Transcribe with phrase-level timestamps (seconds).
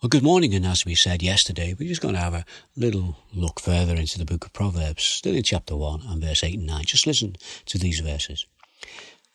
[0.00, 2.44] Well, good morning, and as we said yesterday, we're just going to have a
[2.76, 6.54] little look further into the book of Proverbs, still in chapter 1 and verse 8
[6.54, 6.84] and 9.
[6.84, 7.34] Just listen
[7.66, 8.46] to these verses.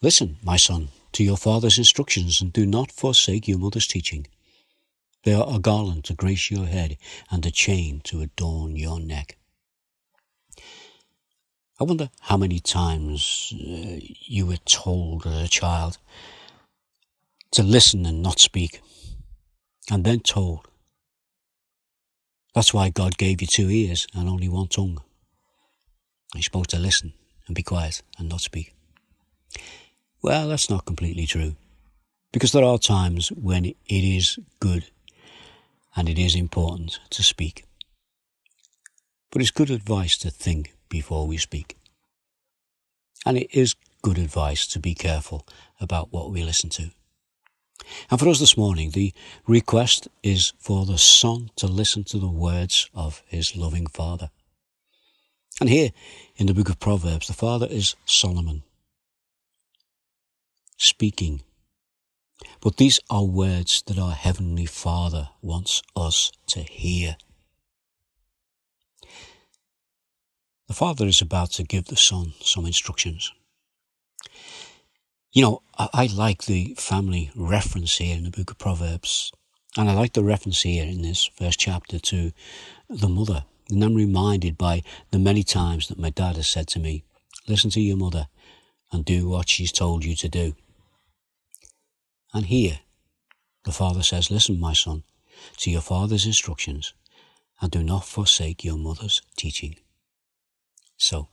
[0.02, 4.26] Listen, my son, to your father's instructions, and do not forsake your mother's teaching.
[5.26, 6.96] They are a garland to grace your head
[7.30, 9.36] and a chain to adorn your neck.
[11.78, 15.98] I wonder how many times uh, you were told as a child
[17.52, 18.80] to listen and not speak
[19.92, 20.68] and then told.
[22.54, 25.02] That's why God gave you two ears and only one tongue.
[26.34, 27.14] You're supposed to listen
[27.48, 28.74] and be quiet and not speak.
[30.22, 31.56] Well, that's not completely true.
[32.32, 34.90] Because there are times when it is good
[35.96, 37.66] and it is important to speak.
[39.32, 41.78] But it's good advice to think before we speak.
[43.26, 45.48] And it is good advice to be careful
[45.80, 46.92] about what we listen to.
[48.10, 49.14] And for us this morning, the
[49.48, 54.30] request is for the Son to listen to the words of his loving Father.
[55.60, 55.92] And here
[56.36, 58.64] in the book of Proverbs, the Father is Solomon
[60.78, 61.42] speaking.
[62.60, 67.16] But these are words that our Heavenly Father wants us to hear.
[70.68, 73.32] The Father is about to give the Son some instructions.
[75.34, 79.32] You know, I, I, like the family reference here in the book of Proverbs.
[79.76, 82.32] And I like the reference here in this first chapter to
[82.88, 83.44] the mother.
[83.72, 87.04] And I'm reminded by the many times that my dad has said to me,
[87.48, 88.28] listen to your mother
[88.92, 90.56] and do what she's told you to do.
[92.32, 92.82] And here,
[93.66, 95.02] the father says, listen, my son,
[95.58, 96.94] to your father's instructions
[97.60, 99.78] and do not forsake your mother's teaching.
[100.98, 101.30] So,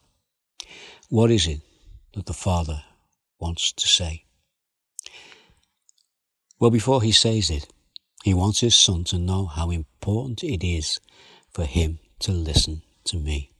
[1.10, 1.60] what is it
[2.14, 2.84] that the father
[3.40, 4.24] wants to say.
[6.58, 7.66] Well, before he says it,
[8.22, 11.00] he wants his son to know how important it is
[11.50, 13.50] for him to listen to me.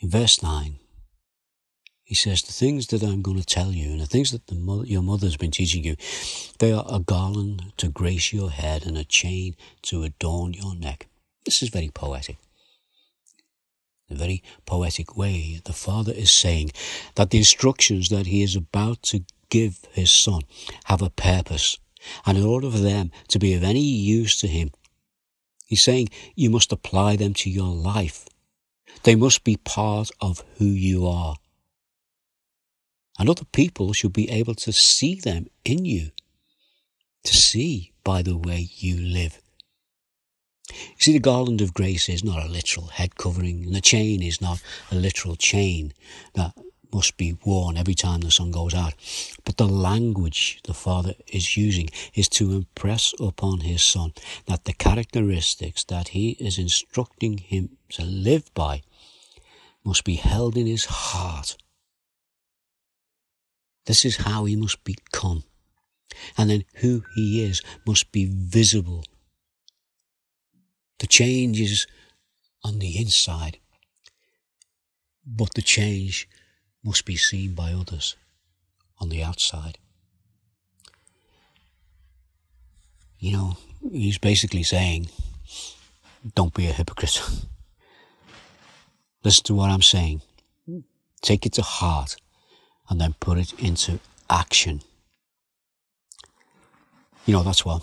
[0.00, 0.78] In verse 9,
[2.02, 4.84] he says, The things that I'm going to tell you and the things that the
[4.86, 5.96] your mother's been teaching you,
[6.58, 11.06] they are a garland to grace your head and a chain to adorn your neck.
[11.46, 12.36] This is very poetic
[14.10, 16.70] a very poetic way, the Father is saying
[17.14, 20.42] that the instructions that He is about to give His Son
[20.84, 21.78] have a purpose.
[22.26, 24.70] And in order for them to be of any use to Him,
[25.66, 28.26] He's saying you must apply them to your life.
[29.04, 31.36] They must be part of who you are.
[33.18, 36.10] And other people should be able to see them in you,
[37.24, 39.40] to see by the way you live.
[40.70, 44.22] You see, the garland of grace is not a literal head covering, and the chain
[44.22, 45.92] is not a literal chain
[46.34, 46.56] that
[46.92, 48.94] must be worn every time the son goes out.
[49.44, 54.12] But the language the Father is using is to impress upon His Son
[54.46, 58.82] that the characteristics that He is instructing him to live by
[59.84, 61.56] must be held in His heart.
[63.86, 65.44] This is how He must become.
[66.36, 69.04] And then who He is must be visible
[71.02, 71.88] the change is
[72.62, 73.58] on the inside,
[75.26, 76.28] but the change
[76.84, 78.14] must be seen by others
[79.00, 79.78] on the outside.
[83.18, 83.56] You know,
[83.90, 85.08] he's basically saying,
[86.36, 87.20] don't be a hypocrite.
[89.24, 90.22] Listen to what I'm saying.
[91.20, 92.14] Take it to heart
[92.88, 93.98] and then put it into
[94.30, 94.82] action.
[97.26, 97.82] You know, that's what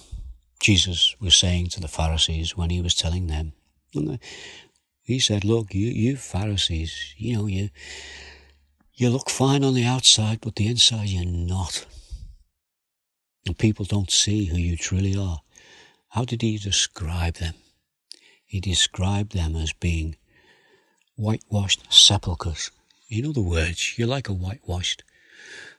[0.60, 3.54] Jesus was saying to the Pharisees when he was telling them.
[3.96, 4.20] And
[5.02, 7.70] he said, Look, you, you Pharisees, you know, you,
[8.94, 11.86] you look fine on the outside, but the inside you're not.
[13.46, 15.42] And people don't see who you truly are.
[16.10, 17.54] How did he describe them?
[18.46, 20.18] He described them as being
[21.16, 22.72] whitewashed sepulchres.
[23.10, 23.98] In other words.
[23.98, 25.04] You're like a whitewashed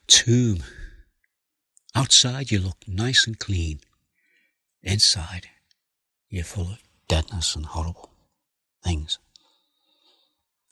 [0.07, 0.63] tomb.
[1.95, 3.81] Outside you look nice and clean.
[4.83, 5.47] Inside,
[6.29, 8.09] you're full of deadness and horrible
[8.83, 9.19] things.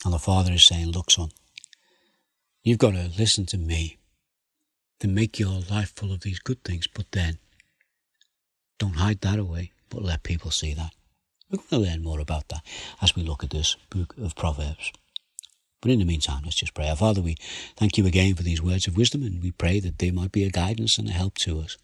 [0.03, 1.29] And the Father is saying, Look, son,
[2.63, 3.97] you've got to listen to me
[4.99, 7.37] to make your life full of these good things, but then
[8.79, 10.91] don't hide that away, but let people see that.
[11.51, 12.61] We're going to learn more about that
[13.01, 14.91] as we look at this book of Proverbs.
[15.81, 16.89] But in the meantime, let's just pray.
[16.89, 17.37] Our Father, we
[17.77, 20.43] thank you again for these words of wisdom, and we pray that they might be
[20.43, 21.77] a guidance and a help to us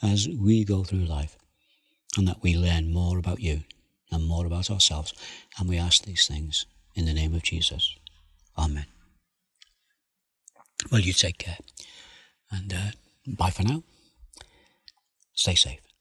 [0.00, 1.36] as we go through life
[2.16, 3.62] and that we learn more about you
[4.10, 5.14] and more about ourselves.
[5.58, 7.96] And we ask these things in the name of Jesus.
[8.56, 8.86] Amen.
[10.90, 11.58] Well, you take care.
[12.50, 12.90] And uh,
[13.26, 13.82] bye for now.
[15.34, 15.91] Stay safe.